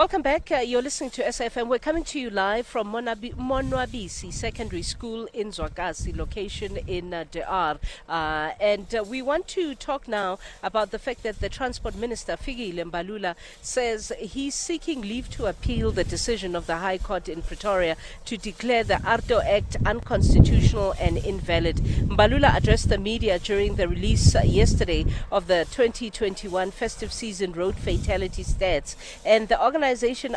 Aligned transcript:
Welcome 0.00 0.22
back. 0.22 0.50
Uh, 0.50 0.60
you're 0.60 0.80
listening 0.80 1.10
to 1.10 1.22
SAFM. 1.24 1.68
We're 1.68 1.78
coming 1.78 2.04
to 2.04 2.18
you 2.18 2.30
live 2.30 2.66
from 2.66 2.90
Monabi- 2.90 3.34
Monwabisi 3.34 4.32
Secondary 4.32 4.80
School 4.80 5.28
in 5.34 5.48
Zwagazi, 5.48 6.16
location 6.16 6.78
in 6.86 7.12
uh, 7.12 7.26
DR. 7.30 7.78
Uh, 8.08 8.52
and 8.58 8.94
uh, 8.94 9.04
we 9.04 9.20
want 9.20 9.46
to 9.48 9.74
talk 9.74 10.08
now 10.08 10.38
about 10.62 10.90
the 10.90 10.98
fact 10.98 11.22
that 11.24 11.40
the 11.40 11.50
Transport 11.50 11.96
Minister, 11.96 12.38
Fikile 12.38 12.82
Mbalula, 12.90 13.34
says 13.60 14.10
he's 14.18 14.54
seeking 14.54 15.02
leave 15.02 15.28
to 15.32 15.44
appeal 15.44 15.90
the 15.90 16.02
decision 16.02 16.56
of 16.56 16.66
the 16.66 16.76
High 16.76 16.96
Court 16.96 17.28
in 17.28 17.42
Pretoria 17.42 17.94
to 18.24 18.38
declare 18.38 18.82
the 18.84 19.00
AARTO 19.04 19.44
Act 19.44 19.76
unconstitutional 19.84 20.94
and 20.98 21.18
invalid. 21.18 21.76
Mbalula 21.76 22.56
addressed 22.56 22.88
the 22.88 22.96
media 22.96 23.38
during 23.38 23.74
the 23.74 23.86
release 23.86 24.34
uh, 24.34 24.40
yesterday 24.44 25.04
of 25.30 25.46
the 25.46 25.66
2021 25.70 26.70
festive 26.70 27.12
season 27.12 27.52
road 27.52 27.74
fatality 27.76 28.42
stats. 28.42 28.96
And 29.26 29.48
the 29.48 29.62
organization 29.62 29.89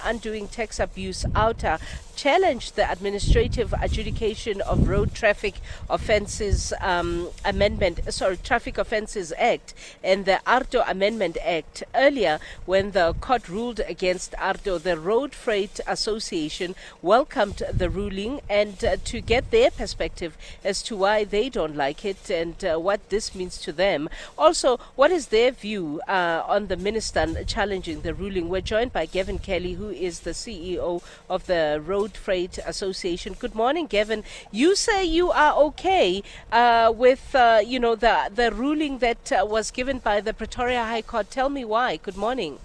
Undoing 0.03 0.47
Tax 0.47 0.79
Abuse, 0.79 1.25
OUTA, 1.35 1.79
challenged 2.15 2.75
the 2.75 2.89
administrative 2.91 3.73
adjudication 3.81 4.61
of 4.61 4.87
road 4.87 5.13
traffic 5.13 5.55
offences 5.89 6.73
um, 6.81 7.29
amendment, 7.45 7.99
sorry, 8.13 8.37
Traffic 8.37 8.77
Offences 8.77 9.33
Act 9.37 9.73
and 10.03 10.25
the 10.25 10.39
AARTO 10.45 10.83
Amendment 10.89 11.37
Act. 11.43 11.83
Earlier, 11.95 12.39
when 12.65 12.91
the 12.91 13.13
court 13.19 13.49
ruled 13.49 13.79
against 13.81 14.33
AARTO, 14.33 14.81
the 14.81 14.97
Road 14.97 15.33
Freight 15.33 15.79
Association 15.87 16.75
welcomed 17.01 17.61
the 17.71 17.89
ruling 17.89 18.41
and 18.49 18.83
uh, 18.83 18.97
to 19.05 19.21
get 19.21 19.51
their 19.51 19.71
perspective 19.71 20.37
as 20.63 20.81
to 20.83 20.95
why 20.95 21.23
they 21.23 21.49
don't 21.49 21.75
like 21.75 22.05
it 22.05 22.29
and 22.29 22.63
uh, 22.65 22.77
what 22.77 23.09
this 23.09 23.33
means 23.35 23.57
to 23.59 23.71
them. 23.71 24.09
Also, 24.37 24.77
what 24.95 25.11
is 25.11 25.27
their 25.27 25.51
view 25.51 26.01
uh, 26.07 26.43
on 26.45 26.67
the 26.67 26.77
minister 26.77 27.43
challenging 27.45 28.01
the 28.01 28.13
ruling? 28.13 28.49
We're 28.49 28.61
joined 28.61 28.93
by 28.93 29.05
Gavin 29.05 29.39
Kelly, 29.39 29.73
who 29.73 29.89
is 29.89 30.21
the 30.21 30.31
CEO 30.31 31.01
of 31.29 31.45
the 31.47 31.81
Road 31.83 32.02
Freight 32.11 32.59
Association. 32.65 33.33
Good 33.39 33.55
morning, 33.55 33.87
Gavin. 33.87 34.23
You 34.51 34.75
say 34.75 35.05
you 35.05 35.31
are 35.31 35.53
okay 35.67 36.21
uh, 36.51 36.91
with, 36.93 37.33
uh, 37.33 37.61
you 37.65 37.79
know, 37.79 37.95
the 37.95 38.29
the 38.33 38.51
ruling 38.51 38.99
that 38.99 39.31
uh, 39.31 39.45
was 39.45 39.71
given 39.71 39.99
by 39.99 40.21
the 40.21 40.33
Pretoria 40.33 40.83
High 40.83 41.01
Court. 41.01 41.31
Tell 41.31 41.49
me 41.49 41.63
why. 41.65 41.97
Good 41.97 42.17
morning. 42.17 42.59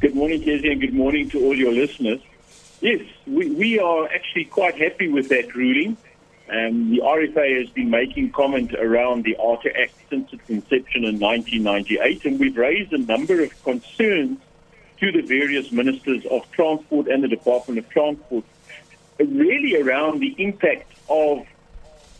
Good 0.00 0.14
morning, 0.14 0.42
Kezia, 0.42 0.72
and 0.72 0.80
good 0.80 0.94
morning 0.94 1.30
to 1.30 1.44
all 1.44 1.56
your 1.56 1.72
listeners. 1.72 2.20
Yes, 2.80 3.00
we, 3.26 3.50
we 3.50 3.78
are 3.78 4.06
actually 4.12 4.44
quite 4.44 4.76
happy 4.76 5.08
with 5.08 5.28
that 5.30 5.54
ruling. 5.54 5.96
Um, 6.50 6.90
the 6.90 7.00
RFA 7.00 7.58
has 7.60 7.70
been 7.70 7.88
making 7.88 8.32
comment 8.32 8.74
around 8.74 9.24
the 9.24 9.34
AARTO 9.40 9.74
Act 9.80 9.94
since 10.10 10.30
its 10.32 10.50
inception 10.50 11.04
in 11.04 11.18
1998, 11.18 12.24
and 12.26 12.38
we've 12.38 12.56
raised 12.56 12.92
a 12.92 12.98
number 12.98 13.40
of 13.42 13.62
concerns 13.64 14.38
to 15.04 15.20
the 15.20 15.26
various 15.26 15.66
ministers 15.70 16.24
of 16.30 16.40
transport 16.52 17.08
and 17.08 17.22
the 17.22 17.28
Department 17.28 17.78
of 17.78 17.88
Transport, 17.90 18.44
really 19.18 19.76
around 19.80 20.20
the 20.20 20.34
impact 20.42 20.92
of 21.08 21.38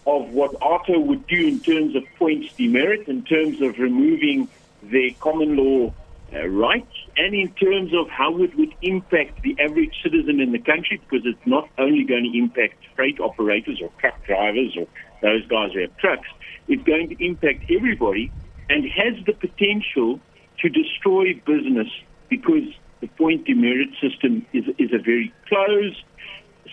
of 0.07 0.29
what 0.29 0.53
AARTO 0.61 1.01
would 1.01 1.27
do 1.27 1.49
in 1.49 1.61
terms 1.61 1.97
of 1.97 2.03
points 2.19 2.47
demerit, 2.59 3.09
in 3.09 3.25
terms 3.25 3.57
of 3.63 3.79
removing 3.79 4.51
their 4.83 5.11
common 5.19 5.57
law 5.57 5.95
uh, 6.35 6.47
rights, 6.47 6.93
and 7.17 7.35
in 7.35 7.49
terms 7.55 7.91
of 7.95 8.07
how 8.11 8.37
it 8.43 8.51
would 8.59 8.75
impact 8.83 9.41
the 9.43 9.57
average 9.59 9.95
citizen 10.03 10.41
in 10.41 10.53
the 10.53 10.59
country, 10.59 11.01
because 11.01 11.25
it's 11.25 11.47
not 11.47 11.71
only 11.79 12.05
going 12.05 12.31
to 12.31 12.39
impact 12.39 12.75
freight 12.95 13.19
operators 13.19 13.81
or 13.81 13.89
truck 13.99 14.23
drivers 14.27 14.77
or 14.79 14.87
those 15.23 15.47
guys 15.47 15.71
who 15.73 15.81
have 15.81 15.97
trucks, 15.97 16.29
it's 16.69 16.83
going 16.83 17.09
to 17.09 17.25
impact 17.25 17.65
everybody 17.75 18.31
and 18.69 18.85
has 18.85 19.15
the 19.25 19.33
potential 19.33 20.21
to 20.61 20.69
destroy 20.69 21.33
business 21.47 21.89
because 22.29 22.69
the 23.01 23.09
point 23.09 23.47
demerit 23.47 23.91
system 24.01 24.47
is, 24.53 24.65
is 24.79 24.91
a 24.93 25.03
very 25.03 25.33
closed 25.49 26.03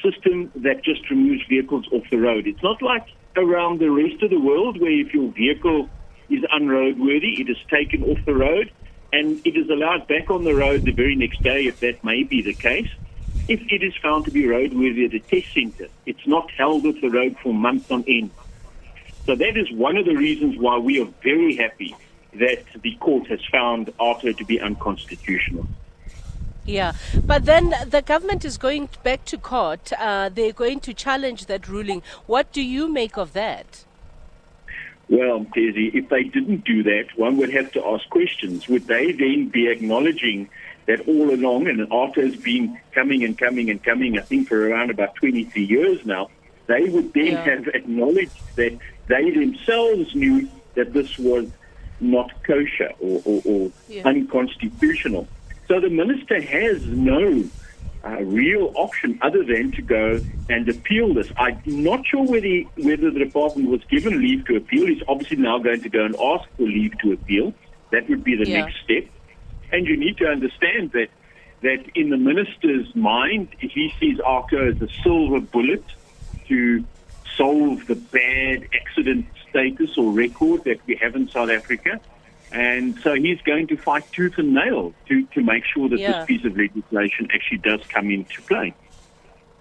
system 0.04 0.52
that 0.56 0.84
just 0.84 1.10
removes 1.10 1.42
vehicles 1.50 1.86
off 1.92 2.04
the 2.10 2.18
road. 2.18 2.48
It's 2.48 2.64
not 2.64 2.82
like 2.82 3.06
around 3.36 3.80
the 3.80 3.92
rest 3.92 4.24
of 4.24 4.30
the 4.30 4.40
world 4.40 4.80
where 4.80 4.92
if 4.92 5.14
your 5.14 5.32
vehicle 5.32 5.90
is 6.30 6.44
unroadworthy, 6.52 7.42
it 7.42 7.50
is 7.50 7.58
taken 7.70 8.04
off 8.04 8.18
the 8.26 8.34
road 8.34 8.72
and 9.12 9.46
it 9.46 9.58
is 9.58 9.70
allowed 9.70 10.08
back 10.08 10.30
on 10.30 10.46
the 10.46 10.54
road 10.54 10.86
the 10.86 10.94
very 10.94 11.16
next 11.16 11.44
day 11.44 11.68
if 11.68 11.80
that 11.82 12.04
may 12.04 12.24
be 12.24 12.42
the 12.42 12.54
case. 12.54 12.88
If 13.48 13.60
it 13.70 13.84
is 13.84 13.94
found 14.02 14.26
to 14.26 14.32
be 14.32 14.44
roadworthy 14.44 15.06
at 15.06 15.14
a 15.14 15.20
test 15.20 15.48
center, 15.54 15.92
it's 16.06 16.26
not 16.26 16.48
held 16.58 16.86
off 16.86 16.96
the 17.02 17.10
road 17.10 17.36
for 17.44 17.54
months 17.54 17.88
on 17.90 18.06
end. 18.08 18.32
So 19.26 19.36
that 19.36 19.58
is 19.58 19.68
one 19.72 19.98
of 19.98 20.06
the 20.06 20.16
reasons 20.16 20.56
why 20.58 20.78
we 20.78 21.02
are 21.02 21.10
very 21.24 21.58
happy 21.58 21.96
that 22.34 22.64
the 22.82 22.96
court 22.96 23.28
has 23.28 23.42
found 23.52 23.88
AARTO 24.00 24.38
to 24.38 24.46
be 24.46 24.60
unconstitutional. 24.60 25.68
Yeah, 26.66 26.94
but 27.26 27.46
then 27.46 27.74
the 27.88 28.02
government 28.02 28.46
is 28.46 28.58
going 28.58 28.90
back 29.04 29.26
to 29.26 29.38
court. 29.38 29.92
Uh, 29.98 30.30
they're 30.30 30.54
going 30.54 30.80
to 30.82 30.94
challenge 30.94 31.48
that 31.48 31.68
ruling. 31.68 32.04
What 32.28 32.52
do 32.52 32.62
you 32.62 32.92
make 32.92 33.18
of 33.18 33.34
that? 33.34 33.84
Well, 35.10 35.46
Tezi, 35.56 35.94
if 35.94 36.08
they 36.08 36.24
didn't 36.24 36.64
do 36.64 36.84
that, 36.84 37.08
one 37.18 37.36
would 37.38 37.52
have 37.52 37.72
to 37.74 37.86
ask 37.86 38.10
questions. 38.10 38.70
Would 38.70 38.88
they 38.88 39.12
then 39.12 39.50
be 39.50 39.68
acknowledging 39.68 40.50
that 40.86 41.08
all 41.08 41.34
along, 41.34 41.68
and 41.68 41.80
AARTO 41.90 42.22
has 42.24 42.36
been 42.38 42.80
coming 42.94 43.24
and 43.24 43.38
coming 43.38 43.70
and 43.70 43.84
coming, 43.84 44.18
I 44.18 44.22
think 44.22 44.48
for 44.48 44.70
around 44.70 44.90
about 44.90 45.16
23 45.16 45.64
years 45.64 46.06
now, 46.06 46.30
they 46.68 46.86
would 46.86 47.14
then 47.14 47.26
yeah. 47.26 47.44
have 47.44 47.68
acknowledged 47.70 48.40
that 48.56 48.78
they 49.08 49.32
themselves 49.32 50.16
knew 50.16 50.48
that 50.76 50.94
this 50.94 51.18
was 51.18 51.48
not 52.02 52.32
kosher 52.44 52.92
or, 53.00 53.22
or, 53.26 53.42
or 53.46 53.72
yeah. 53.88 54.08
unconstitutional. 54.08 55.28
So 55.68 55.80
the 55.80 55.90
minister 55.90 56.42
has 56.42 56.86
no 56.86 57.44
uh, 58.04 58.24
real 58.24 58.74
option 58.76 59.20
other 59.22 59.44
than 59.44 59.72
to 59.74 59.82
go 59.82 60.20
and 60.50 60.68
appeal 60.68 61.14
this. 61.14 61.32
I'm 61.38 61.62
not 61.66 62.06
sure 62.06 62.26
whether, 62.26 62.48
he, 62.48 62.68
whether 62.76 63.12
the 63.12 63.20
department 63.20 63.70
was 63.70 63.84
given 63.86 64.20
leave 64.20 64.46
to 64.48 64.56
appeal. 64.56 64.88
He's 64.88 65.04
obviously 65.08 65.38
now 65.38 65.60
going 65.60 65.82
to 65.82 65.90
go 65.90 66.04
and 66.04 66.16
ask 66.16 66.50
for 66.58 66.64
leave 66.64 66.98
to 67.00 67.14
appeal. 67.14 67.54
That 67.92 68.10
would 68.10 68.24
be 68.24 68.36
the 68.36 68.50
yeah. 68.50 68.66
next 68.66 68.82
step. 68.84 69.06
And 69.72 69.88
you 69.88 69.98
need 69.98 70.18
to 70.18 70.28
understand 70.28 70.92
that 70.92 71.10
that 71.62 71.86
in 71.94 72.10
the 72.10 72.18
minister's 72.18 72.94
mind, 72.96 73.50
he 73.60 73.94
sees 74.00 74.18
AARTO 74.18 74.76
as 74.76 74.82
a 74.82 74.92
silver 75.04 75.40
bullet 75.40 75.84
to 76.48 76.84
solve 77.38 77.86
the 77.86 77.96
bad 77.96 78.68
accident 78.74 79.28
status 79.52 79.92
or 79.98 80.12
record 80.12 80.64
that 80.66 80.80
we 80.88 80.98
have 81.02 81.16
in 81.16 81.30
South 81.30 81.50
Africa. 81.50 82.02
And 82.52 83.00
so 83.04 83.14
he's 83.14 83.40
going 83.42 83.68
to 83.68 83.78
fight 83.78 84.04
tooth 84.14 84.34
and 84.38 84.54
nail 84.54 84.94
to, 85.08 85.26
to 85.36 85.42
make 85.42 85.64
sure 85.74 85.88
that 85.88 86.00
yeah. 86.00 86.12
this 86.12 86.26
piece 86.26 86.46
of 86.46 86.58
legislation 86.58 87.30
actually 87.34 87.60
does 87.60 87.80
come 87.94 88.10
into 88.10 88.42
play. 88.48 88.76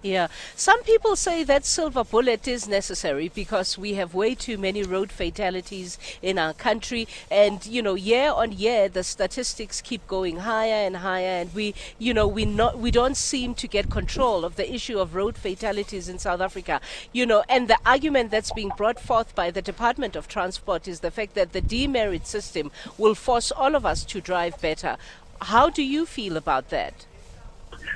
Yeah. 0.03 0.29
Some 0.55 0.81
people 0.81 1.15
say 1.15 1.43
that 1.43 1.63
silver 1.63 2.03
bullet 2.03 2.47
is 2.47 2.67
necessary 2.67 3.29
because 3.29 3.77
we 3.77 3.93
have 3.95 4.15
way 4.15 4.33
too 4.33 4.57
many 4.57 4.81
road 4.81 5.11
fatalities 5.11 5.99
in 6.23 6.39
our 6.39 6.53
country. 6.53 7.07
And, 7.29 7.63
you 7.67 7.83
know, 7.83 7.93
year 7.93 8.31
on 8.31 8.51
year, 8.51 8.89
the 8.89 9.03
statistics 9.03 9.79
keep 9.79 10.07
going 10.07 10.37
higher 10.37 10.87
and 10.87 10.97
higher. 10.97 11.41
And 11.41 11.53
we, 11.53 11.75
you 11.99 12.15
know, 12.15 12.27
we, 12.27 12.45
not, 12.45 12.79
we 12.79 12.89
don't 12.89 13.15
seem 13.15 13.53
to 13.55 13.67
get 13.67 13.91
control 13.91 14.43
of 14.43 14.55
the 14.55 14.73
issue 14.73 14.97
of 14.97 15.13
road 15.13 15.37
fatalities 15.37 16.09
in 16.09 16.17
South 16.17 16.41
Africa. 16.41 16.81
You 17.11 17.27
know, 17.27 17.43
and 17.47 17.67
the 17.67 17.77
argument 17.85 18.31
that's 18.31 18.51
being 18.53 18.71
brought 18.75 18.99
forth 18.99 19.35
by 19.35 19.51
the 19.51 19.61
Department 19.61 20.15
of 20.15 20.27
Transport 20.27 20.87
is 20.87 21.01
the 21.01 21.11
fact 21.11 21.35
that 21.35 21.53
the 21.53 21.61
demerit 21.61 22.25
system 22.25 22.71
will 22.97 23.13
force 23.13 23.51
all 23.51 23.75
of 23.75 23.85
us 23.85 24.03
to 24.05 24.19
drive 24.19 24.59
better. 24.61 24.97
How 25.41 25.69
do 25.69 25.83
you 25.83 26.07
feel 26.07 26.37
about 26.37 26.69
that? 26.69 27.05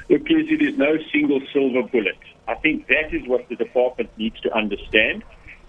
Look, 0.09 0.21
it 0.29 0.61
is 0.61 0.77
no 0.77 0.97
single 1.11 1.41
silver 1.51 1.83
bullet. 1.83 2.17
I 2.47 2.55
think 2.55 2.87
that 2.87 3.13
is 3.13 3.27
what 3.27 3.47
the 3.49 3.55
department 3.55 4.11
needs 4.17 4.39
to 4.41 4.55
understand. 4.55 5.23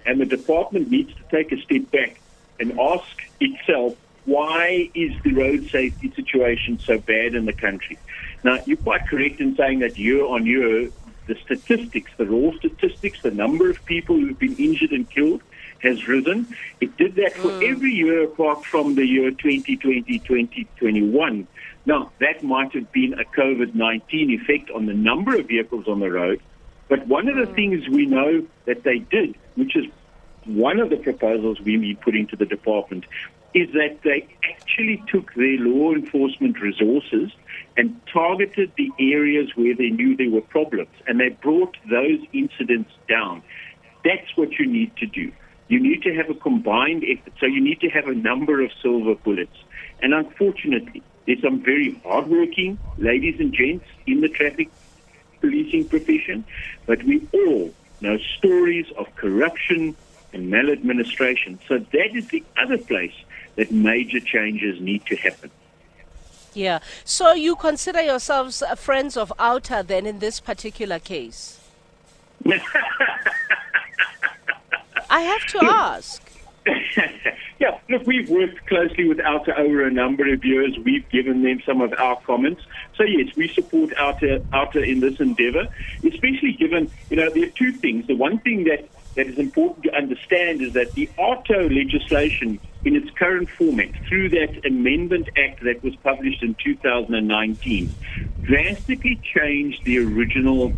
And 0.04 0.20
the 0.20 0.26
department 0.26 0.90
needs 0.90 1.12
to 1.14 1.24
take 1.36 1.52
a 1.52 1.60
step 1.62 1.90
back 1.90 2.20
and 2.60 2.78
ask 2.78 3.06
itself, 3.40 3.96
why 4.24 4.90
is 4.94 5.12
the 5.24 5.32
road 5.32 5.68
safety 5.70 6.12
situation 6.14 6.80
so 6.84 6.98
bad 6.98 7.34
in 7.34 7.46
the 7.46 7.52
country? 7.52 7.98
Now, 8.42 8.58
you're 8.66 8.76
quite 8.76 9.06
correct 9.06 9.40
in 9.40 9.56
saying 9.56 9.80
that 9.80 9.98
year 9.98 10.24
on 10.24 10.46
year, 10.46 10.90
the 11.26 11.36
statistics, 11.44 12.10
the 12.16 12.26
raw 12.26 12.50
statistics, 12.58 13.18
the 13.22 13.30
number 13.30 13.70
of 13.70 13.84
people 13.84 14.16
who've 14.16 14.38
been 14.38 14.56
injured 14.56 14.90
and 14.90 15.08
killed 15.10 15.42
has 15.82 16.06
risen. 16.08 16.46
It 16.80 16.96
did 16.96 17.16
that 17.16 17.34
for 17.34 17.48
mm. 17.48 17.70
every 17.70 17.92
year 17.92 18.24
apart 18.24 18.64
from 18.64 18.94
the 18.94 19.06
year 19.06 19.30
2020, 19.30 20.18
2021. 20.18 21.46
Now, 21.84 22.10
that 22.20 22.42
might 22.42 22.72
have 22.74 22.90
been 22.92 23.14
a 23.14 23.24
COVID 23.24 23.74
19 23.74 24.30
effect 24.30 24.70
on 24.70 24.86
the 24.86 24.94
number 24.94 25.36
of 25.36 25.46
vehicles 25.46 25.86
on 25.88 26.00
the 26.00 26.10
road. 26.10 26.40
But 26.88 27.06
one 27.06 27.28
of 27.28 27.36
the 27.36 27.52
mm. 27.52 27.54
things 27.54 27.88
we 27.88 28.06
know 28.06 28.46
that 28.64 28.82
they 28.82 28.98
did, 28.98 29.36
which 29.54 29.76
is 29.76 29.86
one 30.44 30.78
of 30.80 30.90
the 30.90 30.96
proposals 30.96 31.60
we 31.60 31.94
put 31.94 32.14
into 32.14 32.36
the 32.36 32.46
department, 32.46 33.04
is 33.54 33.72
that 33.72 33.98
they 34.04 34.28
actually 34.44 35.02
took 35.08 35.32
their 35.34 35.58
law 35.58 35.92
enforcement 35.92 36.60
resources 36.60 37.32
and 37.76 38.00
targeted 38.12 38.72
the 38.76 38.90
areas 38.98 39.50
where 39.54 39.74
they 39.74 39.90
knew 39.90 40.16
there 40.16 40.30
were 40.30 40.40
problems, 40.42 40.90
and 41.06 41.18
they 41.20 41.30
brought 41.30 41.76
those 41.90 42.20
incidents 42.32 42.90
down. 43.08 43.42
That's 44.04 44.36
what 44.36 44.52
you 44.58 44.66
need 44.66 44.94
to 44.98 45.06
do. 45.06 45.32
You 45.68 45.80
need 45.80 46.02
to 46.02 46.14
have 46.14 46.30
a 46.30 46.34
combined 46.34 47.04
effort. 47.04 47.32
So 47.40 47.46
you 47.46 47.60
need 47.60 47.80
to 47.80 47.88
have 47.90 48.06
a 48.06 48.14
number 48.14 48.62
of 48.62 48.70
silver 48.80 49.14
bullets. 49.14 49.56
And 50.00 50.14
unfortunately, 50.14 51.02
there's 51.26 51.42
some 51.42 51.60
very 51.60 52.00
hardworking 52.04 52.78
ladies 52.98 53.40
and 53.40 53.52
gents 53.52 53.86
in 54.06 54.20
the 54.20 54.28
traffic 54.28 54.68
policing 55.40 55.88
profession, 55.88 56.44
but 56.86 57.02
we 57.02 57.26
all 57.32 57.74
know 58.00 58.18
stories 58.38 58.86
of 58.96 59.14
corruption 59.16 59.96
and 60.32 60.50
maladministration. 60.50 61.58
So 61.66 61.78
that 61.78 62.14
is 62.14 62.28
the 62.28 62.44
other 62.56 62.78
place 62.78 63.14
that 63.56 63.72
major 63.72 64.20
changes 64.20 64.80
need 64.80 65.04
to 65.06 65.16
happen. 65.16 65.50
Yeah. 66.54 66.78
So 67.04 67.32
you 67.32 67.56
consider 67.56 68.00
yourselves 68.00 68.62
friends 68.76 69.16
of 69.16 69.32
OUTA 69.38 69.82
then 69.86 70.06
in 70.06 70.20
this 70.20 70.40
particular 70.40 70.98
case? 70.98 71.60
I 75.16 75.20
have 75.20 75.46
to 75.46 75.60
ask. 75.64 76.22
yeah, 77.58 77.78
look, 77.88 78.06
we've 78.06 78.28
worked 78.28 78.66
closely 78.66 79.08
with 79.08 79.18
OUTA 79.18 79.58
over 79.58 79.86
a 79.86 79.90
number 79.90 80.30
of 80.30 80.44
years. 80.44 80.76
We've 80.84 81.08
given 81.08 81.42
them 81.42 81.62
some 81.64 81.80
of 81.80 81.94
our 81.94 82.20
comments. 82.26 82.60
So, 82.96 83.04
yes, 83.04 83.34
we 83.34 83.50
support 83.54 83.94
OUTA, 83.98 84.44
OUTA 84.52 84.82
in 84.82 85.00
this 85.00 85.18
endeavor, 85.18 85.68
especially 86.04 86.52
given, 86.52 86.90
you 87.08 87.16
know, 87.16 87.30
there 87.32 87.44
are 87.44 87.56
two 87.56 87.72
things. 87.78 88.06
The 88.06 88.14
one 88.14 88.40
thing 88.40 88.64
that, 88.64 88.90
that 89.14 89.26
is 89.26 89.38
important 89.38 89.84
to 89.84 89.94
understand 89.94 90.60
is 90.60 90.74
that 90.74 90.92
the 90.92 91.08
AARTO 91.18 91.74
legislation 91.74 92.60
in 92.84 92.94
its 92.94 93.08
current 93.18 93.48
format, 93.56 93.92
through 94.06 94.28
that 94.30 94.66
Amendment 94.66 95.30
Act 95.38 95.64
that 95.64 95.82
was 95.82 95.96
published 95.96 96.42
in 96.42 96.54
2019, 96.62 97.96
drastically 98.42 99.18
changed 99.34 99.80
the 99.86 99.96
original 99.96 100.74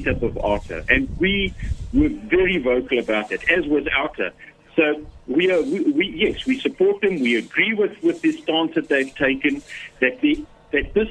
setup 0.00 0.22
of 0.22 0.34
AARTO. 0.36 0.84
And 0.88 1.08
we 1.18 1.54
were 1.92 2.08
very 2.08 2.58
vocal 2.58 2.98
about 2.98 3.28
that, 3.30 3.48
as 3.50 3.66
was 3.66 3.84
OUTA. 3.96 4.32
So 4.76 5.04
we 5.26 5.50
are, 5.50 5.62
we, 5.62 5.80
we, 5.90 6.06
yes, 6.16 6.46
we 6.46 6.58
support 6.60 7.02
them. 7.02 7.20
We 7.20 7.36
agree 7.36 7.74
with, 7.74 8.02
with 8.02 8.22
the 8.22 8.32
stance 8.32 8.74
that 8.74 8.88
they've 8.88 9.14
taken 9.14 9.62
that 10.00 10.20
the 10.20 10.44
that 10.72 10.94
this 10.94 11.08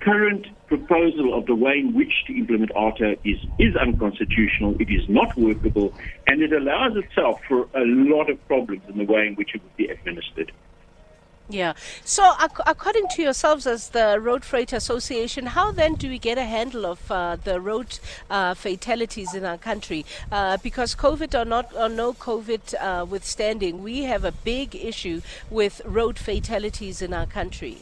current 0.00 0.46
proposal 0.66 1.36
of 1.36 1.46
the 1.46 1.54
way 1.54 1.78
in 1.78 1.94
which 1.94 2.12
to 2.26 2.36
implement 2.36 2.72
AARTO 2.74 3.18
is 3.24 3.38
is 3.58 3.76
unconstitutional. 3.76 4.74
It 4.80 4.90
is 4.90 5.08
not 5.08 5.36
workable, 5.38 5.94
and 6.26 6.42
it 6.42 6.52
allows 6.52 6.96
itself 6.96 7.40
for 7.46 7.68
a 7.74 7.84
lot 7.84 8.28
of 8.30 8.44
problems 8.48 8.82
in 8.88 8.98
the 8.98 9.04
way 9.04 9.26
in 9.28 9.34
which 9.36 9.54
it 9.54 9.62
would 9.62 9.76
be 9.76 9.86
administered. 9.86 10.52
Yeah. 11.50 11.72
So, 12.04 12.34
ac- 12.42 12.62
according 12.66 13.08
to 13.08 13.22
yourselves 13.22 13.66
as 13.66 13.88
the 13.90 14.20
Road 14.20 14.44
Freight 14.44 14.72
Association, 14.74 15.46
how 15.46 15.72
then 15.72 15.94
do 15.94 16.10
we 16.10 16.18
get 16.18 16.36
a 16.36 16.44
handle 16.44 16.84
of 16.84 17.10
uh, 17.10 17.36
the 17.42 17.58
road 17.58 17.98
uh, 18.28 18.52
fatalities 18.52 19.32
in 19.32 19.46
our 19.46 19.56
country? 19.56 20.04
Uh, 20.30 20.58
because 20.62 20.94
COVID 20.94 21.38
or 21.40 21.46
not 21.46 21.74
or 21.74 21.88
no 21.88 22.12
COVID 22.12 22.74
uh, 22.78 23.06
withstanding, 23.06 23.82
we 23.82 24.02
have 24.02 24.24
a 24.24 24.32
big 24.32 24.76
issue 24.76 25.22
with 25.48 25.80
road 25.86 26.18
fatalities 26.18 27.00
in 27.00 27.14
our 27.14 27.26
country. 27.26 27.78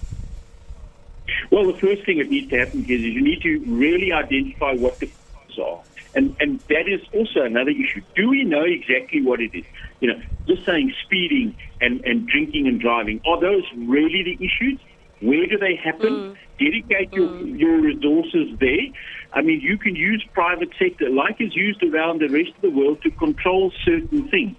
Well, 1.50 1.66
the 1.66 1.78
first 1.78 2.04
thing 2.04 2.19
that 2.19 2.30
needs 2.30 2.48
to 2.50 2.58
happen 2.58 2.82
is 2.82 3.00
you 3.00 3.20
need 3.20 3.42
to 3.42 3.58
really 3.66 4.12
identify 4.12 4.74
what 4.74 5.00
the 5.00 5.10
causes 5.34 5.58
are. 5.58 5.80
And, 6.16 6.34
and 6.40 6.60
that 6.68 6.88
is 6.88 7.02
also 7.12 7.42
another 7.42 7.70
issue. 7.70 8.00
Do 8.14 8.30
we 8.30 8.42
know 8.42 8.62
exactly 8.62 9.20
what 9.22 9.38
it 9.40 9.54
is? 9.54 9.66
You 10.00 10.08
know, 10.08 10.20
just 10.46 10.64
saying 10.64 10.94
speeding 11.04 11.54
and, 11.82 12.02
and 12.06 12.26
drinking 12.26 12.66
and 12.68 12.80
driving, 12.80 13.20
are 13.26 13.38
those 13.38 13.64
really 13.76 14.22
the 14.22 14.36
issues? 14.42 14.80
Where 15.20 15.46
do 15.46 15.58
they 15.58 15.76
happen? 15.76 16.14
Mm. 16.14 16.36
Dedicate 16.58 17.12
your, 17.12 17.28
Mm. 17.28 17.58
your 17.58 17.80
resources 17.80 18.58
there. 18.58 18.86
I 19.34 19.42
mean, 19.42 19.60
you 19.60 19.76
can 19.76 19.94
use 19.94 20.24
private 20.32 20.70
sector, 20.78 21.10
like 21.10 21.38
is 21.38 21.54
used 21.54 21.82
around 21.82 22.22
the 22.22 22.28
rest 22.28 22.50
of 22.56 22.62
the 22.62 22.70
world, 22.70 23.02
to 23.02 23.10
control 23.10 23.70
certain 23.84 24.28
things. 24.28 24.56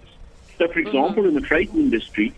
So, 0.58 0.68
for 0.68 0.78
example, 0.78 1.26
in 1.26 1.34
the 1.34 1.40
freight 1.40 1.70
industry, 1.74 2.34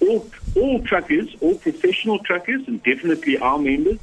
all, 0.00 0.24
all 0.54 0.82
truckers, 0.84 1.34
all 1.40 1.56
professional 1.56 2.20
truckers, 2.20 2.62
and 2.68 2.80
definitely 2.84 3.38
our 3.38 3.58
members, 3.58 3.98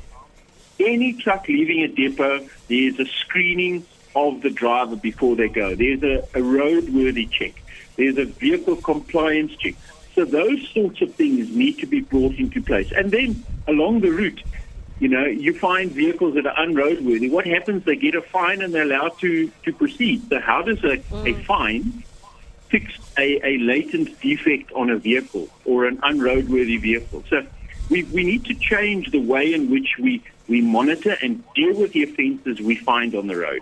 any 0.82 1.14
truck 1.14 1.48
leaving 1.48 1.82
a 1.84 1.88
depot, 1.88 2.46
there's 2.68 3.00
a 3.00 3.06
screening 3.06 3.86
of 4.28 4.42
the 4.42 4.50
driver 4.50 4.96
before 4.96 5.36
they 5.36 5.48
go. 5.48 5.76
There's 5.76 6.04
a, 6.04 6.20
a 6.38 6.42
roadworthy 6.42 7.30
check. 7.30 7.54
There's 7.96 8.18
a 8.18 8.26
vehicle 8.26 8.76
compliance 8.78 9.56
check. 9.56 9.76
So 10.16 10.26
those 10.26 10.68
sorts 10.70 11.02
of 11.02 11.16
things 11.16 11.50
need 11.50 11.80
to 11.80 11.86
be 11.86 12.02
brought 12.02 12.36
into 12.36 12.62
place. 12.62 12.92
And 12.92 13.12
then 13.12 13.44
along 13.68 14.02
the 14.02 14.12
route, 14.12 14.42
you 15.00 15.08
know, 15.08 15.26
you 15.26 15.58
find 15.58 15.92
vehicles 15.92 16.36
that 16.36 16.46
are 16.46 16.56
unroadworthy. 16.56 17.32
What 17.32 17.46
happens? 17.46 17.86
They 17.86 17.96
get 17.96 18.16
a 18.16 18.22
fine 18.22 18.62
and 18.62 18.74
they're 18.74 18.84
allowed 18.84 19.18
to, 19.20 19.50
to 19.64 19.74
proceed. 19.74 20.28
So 20.30 20.40
how 20.40 20.62
does 20.62 20.84
a, 20.84 20.94
a 20.94 21.00
mm. 21.00 21.46
fine 21.46 22.04
fix 22.68 22.94
a, 23.18 23.46
a 23.46 23.58
latent 23.60 24.20
defect 24.20 24.72
on 24.74 24.90
a 24.90 24.98
vehicle 24.98 25.48
or 25.64 25.86
an 25.86 25.98
unroadworthy 26.00 26.82
vehicle? 26.82 27.24
So 27.30 27.46
we, 27.90 28.04
we 28.04 28.24
need 28.24 28.46
to 28.46 28.54
change 28.56 29.12
the 29.12 29.22
way 29.22 29.54
in 29.54 29.70
which 29.70 29.96
we, 29.98 30.22
we 30.48 30.62
monitor 30.62 31.16
and 31.22 31.44
deal 31.54 31.80
with 31.80 31.94
the 31.94 32.04
offences 32.04 32.60
we 32.60 32.76
find 32.76 33.16
on 33.16 33.28
the 33.28 33.38
road. 33.38 33.62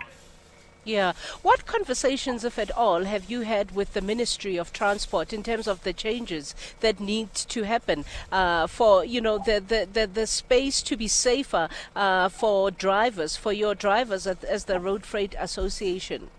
Yeah. 0.87 1.13
What 1.41 1.65
conversations, 1.65 2.45
if 2.45 2.57
at 2.57 2.71
all, 2.71 3.03
have 3.03 3.29
you 3.29 3.41
had 3.41 3.75
with 3.75 3.93
the 3.93 4.01
Ministry 4.01 4.55
of 4.55 4.71
Transport 4.71 5.33
in 5.33 5.43
terms 5.43 5.67
of 5.67 5.83
the 5.83 5.91
changes 5.91 6.55
that 6.79 6.99
need 7.01 7.33
to 7.33 7.63
happen 7.63 8.05
uh, 8.31 8.67
for, 8.67 9.03
you 9.03 9.19
know, 9.19 9.37
the, 9.37 9.59
the, 9.59 9.87
the, 9.91 10.07
the 10.07 10.25
space 10.25 10.81
to 10.83 10.95
be 10.95 11.09
safer 11.09 11.67
uh, 11.95 12.29
for 12.29 12.71
drivers, 12.71 13.35
for 13.35 13.51
your 13.51 13.75
drivers 13.75 14.25
as, 14.25 14.43
as 14.45 14.63
the 14.65 14.79
Road 14.79 15.05
Freight 15.05 15.35
Association? 15.37 16.29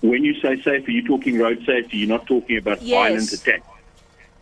When 0.00 0.24
you 0.24 0.34
say 0.40 0.60
safety, 0.62 0.94
you're 0.94 1.06
talking 1.06 1.38
road 1.38 1.62
safety. 1.66 1.98
You're 1.98 2.08
not 2.08 2.26
talking 2.26 2.56
about 2.56 2.80
Yes. 2.82 3.06
violent 3.08 3.32
attack. 3.32 3.62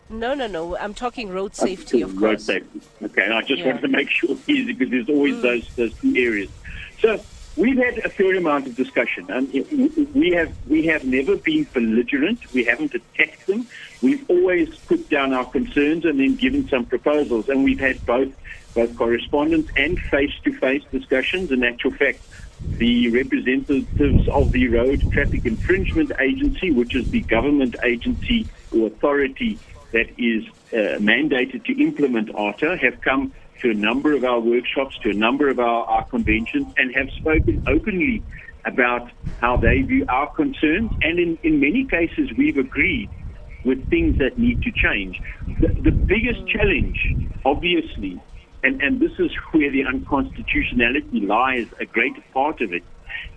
No, 0.09 0.33
no, 0.33 0.47
no. 0.47 0.75
I'm 0.77 0.93
talking 0.93 1.29
road 1.29 1.55
safety, 1.55 2.01
of 2.01 2.13
road 2.13 2.19
course. 2.19 2.29
Road 2.31 2.41
safety. 2.41 2.81
Okay, 3.03 3.23
and 3.25 3.33
I 3.33 3.41
just 3.41 3.59
Yeah. 3.59 3.67
wanted 3.67 3.81
to 3.81 3.87
make 3.89 4.09
sure 4.09 4.35
easy 4.47 4.71
because 4.73 4.89
there's 4.89 5.09
always 5.09 5.41
those 5.41 5.69
those 5.75 5.93
two 5.99 6.15
areas. 6.17 6.49
So 7.01 7.23
we've 7.55 7.77
had 7.77 7.97
a 8.05 8.09
fair 8.09 8.35
amount 8.35 8.67
of 8.67 8.75
discussion, 8.75 9.27
and 9.29 9.47
we 10.15 10.35
have 10.37 10.53
we 10.69 10.85
have 10.87 11.03
never 11.03 11.35
been 11.37 11.67
belligerent. 11.73 12.39
We 12.53 12.65
haven't 12.69 12.93
attacked 12.93 13.47
them. 13.47 13.67
We've 14.01 14.23
always 14.29 14.69
put 14.87 15.09
down 15.09 15.33
our 15.33 15.49
concerns 15.51 16.05
and 16.05 16.19
then 16.19 16.37
given 16.41 16.67
some 16.69 16.85
proposals, 16.85 17.45
and 17.47 17.63
we've 17.63 17.79
had 17.79 18.05
both 18.05 18.29
both 18.73 18.95
correspondence 18.97 19.67
and 19.75 19.97
face-to-face 20.09 20.83
discussions. 20.91 21.51
In 21.51 21.63
actual 21.63 21.91
fact, 21.91 22.23
the 22.79 23.09
representatives 23.09 24.27
of 24.33 24.51
the 24.53 24.67
Road 24.69 25.03
Traffic 25.11 25.45
Infringement 25.45 26.11
Agency, 26.21 26.71
which 26.71 26.95
is 26.95 27.09
the 27.11 27.21
government 27.21 27.75
agency 27.83 28.49
or 28.71 28.87
authority 28.87 29.59
that 29.91 30.07
is 30.17 30.43
uh, 30.71 30.99
mandated 30.99 31.65
to 31.65 31.83
implement 31.83 32.29
AARTO, 32.29 32.77
have 32.81 33.01
come 33.01 33.33
to 33.61 33.69
a 33.69 33.73
number 33.73 34.15
of 34.15 34.23
our 34.23 34.39
workshops, 34.39 34.97
to 35.03 35.09
a 35.11 35.13
number 35.13 35.49
of 35.49 35.59
our, 35.59 35.85
our 35.85 36.05
conventions, 36.05 36.67
and 36.77 36.93
have 36.95 37.07
spoken 37.17 37.61
openly 37.67 38.23
about 38.65 39.09
how 39.39 39.57
they 39.57 39.81
view 39.81 40.05
our 40.09 40.29
concerns. 40.33 40.91
And 41.01 41.19
in, 41.19 41.37
in 41.43 41.59
many 41.59 41.87
cases, 41.89 42.31
we've 42.37 42.57
agreed 42.57 43.09
with 43.63 43.89
things 43.89 44.17
that 44.17 44.37
need 44.37 44.61
to 44.63 44.71
change. 44.71 45.21
The, 45.59 45.67
the 45.81 45.91
biggest 45.91 46.47
challenge, 46.47 46.97
obviously, 47.45 48.21
and, 48.63 48.81
and 48.81 48.99
this 48.99 49.11
is 49.19 49.31
where 49.51 49.71
the 49.71 49.83
unconstitutionality 49.85 51.21
lies, 51.21 51.65
a 51.79 51.85
great 51.85 52.13
part 52.33 52.61
of 52.61 52.73
it, 52.73 52.83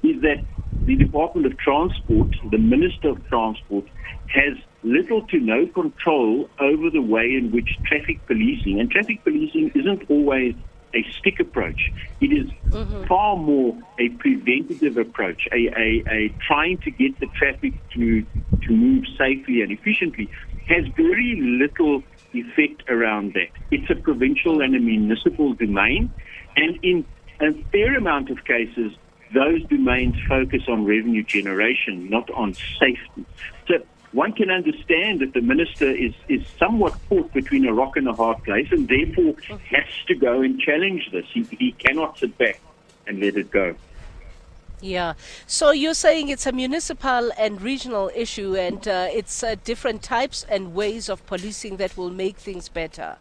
is 0.03 0.21
that 0.23 0.45
the 0.85 0.97
Department 0.97 1.47
of 1.47 1.57
Transport, 1.59 2.35
the 2.51 2.59
Minister 2.59 3.11
of 3.11 3.27
Transport, 3.29 3.87
has 4.29 4.57
little 4.83 5.27
to 5.29 5.39
no 5.39 5.67
control 5.67 6.49
over 6.59 6.91
the 6.91 7.01
way 7.01 7.35
in 7.35 7.51
which 7.51 7.79
traffic 7.85 8.25
policing, 8.27 8.81
and 8.81 8.91
traffic 8.91 9.23
policing 9.25 9.73
isn't 9.75 10.11
always 10.11 10.55
a 10.95 11.03
stick 11.19 11.41
approach. 11.41 11.93
It 12.21 12.33
is 12.33 12.51
mm-hmm. 12.71 13.05
far 13.05 13.37
more 13.37 13.77
a 13.99 14.11
preventative 14.11 14.97
approach, 14.97 15.49
a, 15.53 15.69
a, 15.77 16.05
a 16.09 16.29
trying 16.47 16.79
to 16.79 16.91
get 16.91 17.19
the 17.19 17.27
traffic 17.27 17.75
to, 17.95 18.25
to 18.67 18.73
move 18.73 19.05
safely 19.19 19.63
and 19.63 19.73
efficiently, 19.73 20.31
has 20.69 20.87
very 20.97 21.41
little 21.41 22.03
effect 22.33 22.89
around 22.89 23.35
that. 23.35 23.49
It's 23.71 23.91
a 23.91 23.95
provincial 23.95 24.61
and 24.61 24.75
a 24.75 24.81
municipal 24.81 25.55
domain, 25.55 26.13
and 26.57 26.79
in 26.83 27.05
a 27.41 27.53
fair 27.73 27.97
amount 27.97 28.31
of 28.31 28.45
cases, 28.45 28.93
those 29.35 29.63
domains 29.65 30.17
focus 30.27 30.63
on 30.69 30.85
revenue 30.85 31.23
generation, 31.23 32.09
not 32.09 32.31
on 32.31 32.55
safety. 32.55 33.27
So 33.69 33.75
one 34.13 34.33
can 34.33 34.51
understand 34.51 35.21
that 35.21 35.35
the 35.35 35.41
minister 35.41 35.91
is, 35.91 36.15
is 36.29 36.43
somewhat 36.59 36.95
caught 37.09 37.33
between 37.33 37.67
a 37.67 37.73
rock 37.73 37.97
and 37.97 38.09
a 38.09 38.13
hard 38.13 38.43
place 38.45 38.69
and 38.71 38.89
therefore 38.89 39.35
has 39.69 39.87
to 40.07 40.15
go 40.15 40.41
and 40.41 40.59
challenge 40.61 41.11
this. 41.13 41.27
He, 41.33 41.43
he 41.59 41.73
cannot 41.73 42.19
sit 42.19 42.39
back 42.39 42.61
and 43.07 43.21
let 43.21 43.37
it 43.37 43.51
go. 43.51 43.75
Yeah. 44.81 45.15
So 45.47 45.71
you're 45.71 45.95
saying 45.95 46.29
it's 46.29 46.47
a 46.47 46.53
municipal 46.53 47.33
and 47.39 47.61
regional 47.63 48.11
issue, 48.15 48.55
and 48.55 48.87
uh, 48.87 49.09
it's 49.11 49.43
uh, 49.43 49.57
different 49.65 50.03
types 50.03 50.45
and 50.49 50.75
ways 50.75 51.09
of 51.09 51.25
policing 51.27 51.79
that 51.79 51.97
will 51.97 52.11
make 52.11 52.37
things 52.37 52.69
better. 52.69 53.17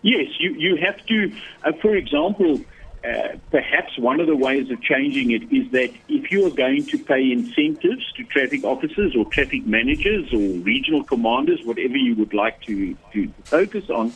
Yes, 0.00 0.28
you, 0.38 0.52
you 0.54 0.76
have 0.76 1.04
to, 1.06 1.32
uh, 1.64 1.72
for 1.82 1.94
example, 1.94 2.60
uh, 3.06 3.36
perhaps 3.50 3.96
one 3.98 4.18
of 4.20 4.26
the 4.26 4.36
ways 4.36 4.70
of 4.70 4.82
changing 4.82 5.30
it 5.30 5.42
is 5.52 5.70
that 5.72 5.90
if 6.08 6.30
you 6.30 6.44
are 6.46 6.50
going 6.50 6.84
to 6.86 6.98
pay 6.98 7.30
incentives 7.30 8.12
to 8.16 8.24
traffic 8.24 8.64
officers 8.64 9.14
or 9.16 9.24
traffic 9.26 9.64
managers 9.66 10.32
or 10.32 10.38
regional 10.64 11.04
commanders, 11.04 11.60
whatever 11.64 11.96
you 11.96 12.14
would 12.16 12.34
like 12.34 12.60
to, 12.62 12.96
to 13.12 13.32
focus 13.44 13.88
on, 13.90 14.12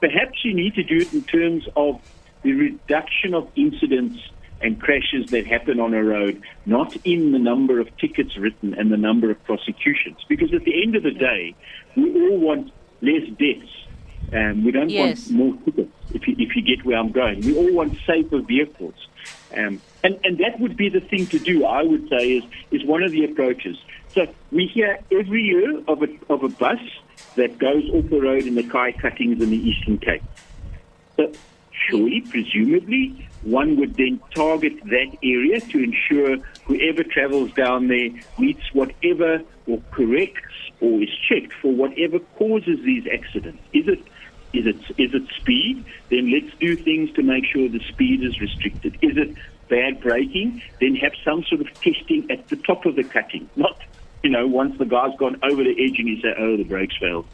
perhaps 0.00 0.44
you 0.44 0.54
need 0.54 0.74
to 0.74 0.82
do 0.82 0.98
it 0.98 1.12
in 1.12 1.22
terms 1.22 1.68
of 1.76 2.00
the 2.42 2.52
reduction 2.52 3.34
of 3.34 3.48
incidents 3.54 4.18
and 4.60 4.80
crashes 4.80 5.30
that 5.30 5.46
happen 5.46 5.78
on 5.78 5.94
a 5.94 6.02
road, 6.02 6.42
not 6.66 6.96
in 7.04 7.32
the 7.32 7.38
number 7.38 7.80
of 7.80 7.96
tickets 7.98 8.36
written 8.36 8.74
and 8.74 8.90
the 8.90 8.96
number 8.96 9.30
of 9.30 9.42
prosecutions. 9.44 10.18
Because 10.28 10.52
at 10.54 10.64
the 10.64 10.82
end 10.82 10.96
of 10.96 11.02
the 11.02 11.10
day, 11.10 11.54
we 11.96 12.12
all 12.28 12.38
want 12.38 12.72
less 13.00 13.28
deaths. 13.38 13.70
Um, 14.32 14.64
we 14.64 14.70
don't 14.70 14.88
Yes. 14.88 15.28
want 15.28 15.30
more 15.30 15.54
tickets, 15.64 15.92
if 16.14 16.26
you, 16.26 16.36
if 16.38 16.51
get 16.62 16.84
where 16.84 16.98
I'm 16.98 17.12
going. 17.12 17.40
We 17.40 17.56
all 17.56 17.72
want 17.72 17.98
safer 18.06 18.40
vehicles. 18.40 18.94
Um, 19.56 19.80
and, 20.02 20.18
and 20.24 20.38
that 20.38 20.58
would 20.60 20.76
be 20.76 20.88
the 20.88 21.00
thing 21.00 21.26
to 21.26 21.38
do, 21.38 21.64
I 21.64 21.82
would 21.82 22.08
say, 22.08 22.32
is, 22.38 22.44
is 22.70 22.84
one 22.84 23.02
of 23.02 23.12
the 23.12 23.24
approaches. 23.24 23.76
So 24.14 24.26
we 24.50 24.66
hear 24.66 24.98
every 25.10 25.42
year 25.42 25.78
of 25.86 26.02
a, 26.02 26.08
of 26.30 26.42
a 26.42 26.48
bus 26.48 26.80
that 27.36 27.58
goes 27.58 27.88
off 27.90 28.10
the 28.10 28.20
road 28.20 28.44
in 28.44 28.54
the 28.54 28.62
Kei 28.62 28.92
cuttings 28.92 29.42
in 29.42 29.50
the 29.50 29.56
Eastern 29.56 29.98
Cape. 29.98 30.22
So 31.16 31.32
surely, 31.88 32.22
presumably, 32.22 33.28
one 33.42 33.76
would 33.76 33.94
then 33.94 34.20
target 34.34 34.74
that 34.84 35.16
area 35.22 35.60
to 35.60 35.82
ensure 35.82 36.36
whoever 36.64 37.02
travels 37.02 37.52
down 37.52 37.88
there 37.88 38.10
meets 38.38 38.72
whatever 38.72 39.42
or 39.66 39.80
corrects 39.90 40.54
or 40.80 41.02
is 41.02 41.10
checked 41.28 41.52
for 41.60 41.72
whatever 41.72 42.18
causes 42.36 42.78
these 42.84 43.06
accidents. 43.12 43.62
Is 43.72 43.88
it 43.88 44.02
is 44.52 44.66
it 44.66 44.76
is 44.98 45.14
it 45.14 45.22
speed? 45.38 45.84
Then 46.10 46.30
let's 46.30 46.54
do 46.58 46.76
things 46.76 47.12
to 47.12 47.22
make 47.22 47.46
sure 47.46 47.68
the 47.68 47.80
speed 47.88 48.22
is 48.22 48.40
restricted. 48.40 48.98
Is 49.02 49.16
it 49.16 49.34
bad 49.68 50.00
braking? 50.00 50.62
Then 50.80 50.96
have 50.96 51.12
some 51.24 51.44
sort 51.44 51.62
of 51.62 51.72
testing 51.80 52.30
at 52.30 52.48
the 52.48 52.56
top 52.56 52.84
of 52.84 52.96
the 52.96 53.04
cutting, 53.04 53.48
not 53.56 53.78
you 54.22 54.30
know 54.30 54.46
once 54.46 54.78
the 54.78 54.84
guy's 54.84 55.16
gone 55.18 55.38
over 55.42 55.64
the 55.64 55.72
edge 55.72 55.98
and 55.98 56.08
you 56.08 56.20
say, 56.20 56.34
oh, 56.38 56.56
the 56.56 56.64
brakes 56.64 56.96
failed. 56.98 57.26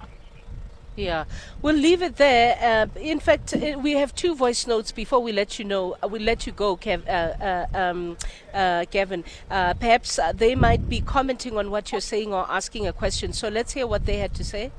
Yeah, 0.98 1.26
we'll 1.62 1.76
leave 1.76 2.02
it 2.02 2.16
there. 2.16 2.58
Uh, 2.60 2.98
in 2.98 3.20
fact, 3.20 3.54
uh, 3.54 3.78
we 3.78 3.92
have 3.92 4.12
two 4.16 4.34
voice 4.34 4.66
notes 4.66 4.90
before 4.90 5.20
we 5.20 5.30
let 5.30 5.56
you 5.56 5.64
know. 5.64 5.96
Uh, 6.02 6.08
we'll 6.08 6.22
let 6.22 6.44
you 6.44 6.50
go, 6.50 6.76
Kev, 6.76 7.06
uh, 7.06 7.10
uh, 7.40 7.66
um, 7.72 8.16
Gavin. 8.90 9.22
Uh, 9.48 9.74
perhaps 9.74 10.18
they 10.34 10.56
might 10.56 10.88
be 10.88 11.00
commenting 11.00 11.56
on 11.56 11.70
what 11.70 11.92
you're 11.92 12.00
saying 12.00 12.32
or 12.34 12.50
asking 12.50 12.88
a 12.88 12.92
question. 12.92 13.32
So 13.32 13.48
let's 13.48 13.74
hear 13.74 13.86
what 13.86 14.06
they 14.06 14.16
had 14.18 14.34
to 14.34 14.44
say. 14.44 14.72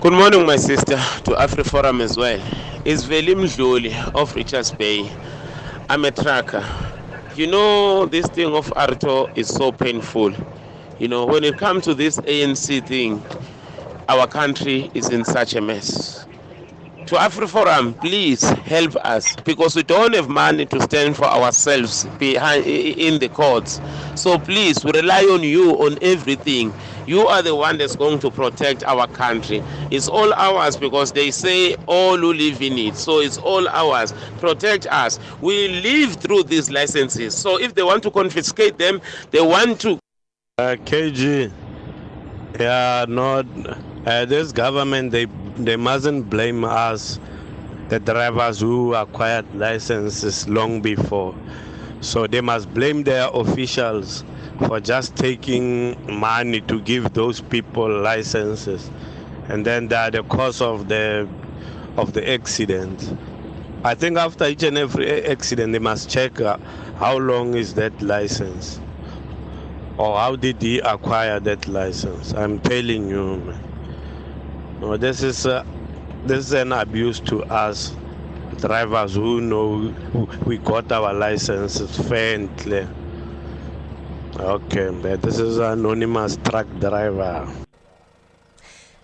Good 0.00 0.12
morning, 0.12 0.46
my 0.46 0.54
sister, 0.54 0.94
to 0.94 1.32
AfriForum 1.32 2.00
as 2.00 2.16
well. 2.16 2.40
It's 2.84 3.04
Velim 3.04 3.42
Mdluli 3.42 4.14
of 4.14 4.32
Richards 4.36 4.70
Bay. 4.70 5.10
I'm 5.88 6.04
a 6.04 6.12
tracker. 6.12 6.64
You 7.34 7.48
know, 7.48 8.06
this 8.06 8.26
thing 8.28 8.54
of 8.54 8.68
AARTO 8.76 9.36
is 9.36 9.48
so 9.48 9.72
painful. 9.72 10.32
You 11.00 11.08
know, 11.08 11.26
when 11.26 11.42
it 11.42 11.58
comes 11.58 11.82
to 11.86 11.94
this 11.94 12.16
ANC 12.18 12.86
thing, 12.86 13.20
our 14.08 14.28
country 14.28 14.88
is 14.94 15.10
in 15.10 15.24
such 15.24 15.54
a 15.54 15.60
mess. 15.60 16.28
To 17.06 17.16
AfriForum, 17.16 17.98
please 18.00 18.42
help 18.42 18.94
us 18.96 19.34
because 19.36 19.74
we 19.74 19.82
don't 19.82 20.14
have 20.14 20.28
money 20.28 20.66
to 20.66 20.80
stand 20.82 21.16
for 21.16 21.24
ourselves 21.24 22.04
behind 22.18 22.66
in 22.66 23.18
the 23.18 23.30
courts. 23.30 23.80
So 24.14 24.38
please, 24.38 24.84
we 24.84 24.92
rely 24.92 25.22
on 25.24 25.42
you 25.42 25.72
on 25.82 25.98
everything. 26.02 26.72
You 27.08 27.26
are 27.26 27.40
the 27.40 27.56
one 27.56 27.78
that's 27.78 27.96
going 27.96 28.18
to 28.18 28.30
protect 28.30 28.84
our 28.84 29.06
country. 29.06 29.62
It's 29.90 30.08
all 30.08 30.30
ours 30.34 30.76
because 30.76 31.10
they 31.10 31.30
say 31.30 31.74
all 31.86 32.18
who 32.18 32.34
live 32.34 32.60
in 32.60 32.76
it. 32.76 32.96
So 32.96 33.20
it's 33.20 33.38
all 33.38 33.66
ours. 33.66 34.12
Protect 34.40 34.86
us. 34.88 35.18
We 35.40 35.68
live 35.80 36.16
through 36.16 36.42
these 36.42 36.70
licenses. 36.70 37.34
So 37.34 37.58
if 37.58 37.74
they 37.74 37.82
want 37.82 38.02
to 38.02 38.10
confiscate 38.10 38.76
them, 38.76 39.00
they 39.30 39.40
want 39.40 39.80
to 39.80 39.98
Uh, 40.58 40.76
KG, 40.84 41.50
yeah, 42.60 43.06
not 43.08 43.46
uh, 44.04 44.26
this 44.26 44.52
government. 44.52 45.10
They 45.10 45.24
they 45.56 45.76
mustn't 45.76 46.28
blame 46.28 46.62
us, 46.62 47.18
the 47.88 48.00
drivers 48.00 48.60
who 48.60 48.94
acquired 48.94 49.46
licenses 49.54 50.46
long 50.46 50.82
before. 50.82 51.34
So 52.02 52.26
they 52.26 52.42
must 52.42 52.68
blame 52.74 53.04
their 53.04 53.30
officials 53.32 54.24
for 54.66 54.80
just 54.80 55.16
taking 55.16 55.96
money 56.18 56.60
to 56.62 56.80
give 56.80 57.12
those 57.12 57.40
people 57.40 57.88
licenses, 58.00 58.90
and 59.48 59.64
then 59.64 59.88
they 59.88 59.96
are 59.96 60.10
the 60.10 60.22
cause 60.24 60.60
of 60.60 60.88
the 60.88 61.28
of 61.96 62.12
the 62.12 62.28
accident. 62.30 63.16
I 63.84 63.94
think 63.94 64.18
after 64.18 64.46
each 64.46 64.62
and 64.64 64.76
every 64.76 65.24
accident, 65.24 65.72
they 65.72 65.78
must 65.78 66.10
check 66.10 66.40
uh, 66.40 66.58
how 66.96 67.16
long 67.18 67.54
is 67.54 67.74
that 67.74 68.02
license 68.02 68.80
or 69.98 70.16
how 70.16 70.36
did 70.36 70.62
he 70.62 70.78
acquire 70.78 71.40
that 71.40 71.66
license? 71.66 72.32
I'm 72.32 72.60
telling 72.60 73.08
you, 73.08 73.36
man. 73.38 73.64
No, 74.80 74.96
this 74.96 75.22
is 75.22 75.44
uh, 75.44 75.64
this 76.24 76.38
is 76.46 76.52
an 76.52 76.72
abuse 76.72 77.20
to 77.20 77.42
us 77.44 77.96
drivers 78.58 79.14
who 79.14 79.40
know 79.40 79.94
we 80.46 80.58
got 80.58 80.90
our 80.92 81.12
licenses 81.12 81.96
fair 82.08 82.36
and 82.36 82.56
clear. 82.58 82.88
Okay, 84.40 84.90
this 85.16 85.40
is 85.40 85.58
anonymous 85.58 86.38
truck 86.44 86.66
driver. 86.78 87.48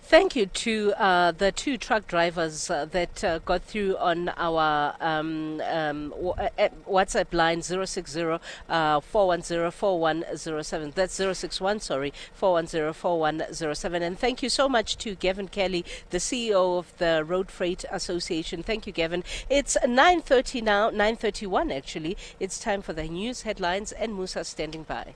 Thank 0.07 0.35
you 0.35 0.45
to 0.45 0.93
uh, 0.97 1.31
the 1.31 1.51
two 1.51 1.77
truck 1.77 2.07
drivers 2.07 2.69
uh, 2.69 2.85
that 2.85 3.21
uh, 3.21 3.39
got 3.39 3.63
through 3.63 3.97
on 3.97 4.29
our 4.37 4.95
um, 5.01 5.59
um, 5.65 6.13
uh, 6.15 6.69
WhatsApp 6.87 7.33
line 7.33 7.61
060 7.61 8.39
uh, 8.69 9.01
410 9.01 10.91
That's 10.91 11.13
061, 11.13 11.79
sorry, 11.81 12.13
410 12.33 14.03
And 14.03 14.17
thank 14.17 14.41
you 14.41 14.47
so 14.47 14.69
much 14.69 14.95
to 14.99 15.15
Gavin 15.15 15.49
Kelly, 15.49 15.83
the 16.11 16.19
CEO 16.19 16.77
of 16.77 16.97
the 16.97 17.25
Road 17.25 17.51
Freight 17.51 17.83
Association. 17.91 18.63
Thank 18.63 18.87
you, 18.87 18.93
Gavin. 18.93 19.23
It's 19.49 19.75
9.30 19.83 20.63
now, 20.63 20.91
9.31 20.91 21.75
actually. 21.75 22.15
It's 22.39 22.57
time 22.57 22.81
for 22.81 22.93
the 22.93 23.03
news 23.03 23.41
headlines 23.41 23.91
and 23.91 24.15
Musa 24.15 24.45
standing 24.45 24.83
by. 24.83 25.15